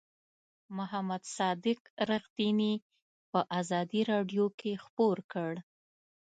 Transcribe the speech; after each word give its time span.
محمد 0.77 1.23
صادق 1.37 1.79
رښتیني 2.11 2.73
په 3.31 3.39
آزادۍ 3.59 4.01
رادیو 4.11 4.45
کې 4.59 4.71
خپور 4.85 5.17
کړ. 5.31 5.53